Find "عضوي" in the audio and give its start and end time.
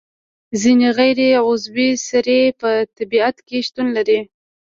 1.47-1.89